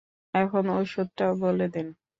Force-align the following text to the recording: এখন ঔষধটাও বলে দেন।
এখন 0.33 0.63
ঔষধটাও 0.71 1.33
বলে 1.35 1.67
দেন। 1.73 1.87